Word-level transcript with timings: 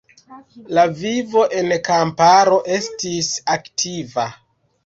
La 0.77 0.85
vivo 1.01 1.43
en 1.59 1.69
kamparo 1.89 2.57
estis 2.79 3.31
aktiva. 3.59 4.27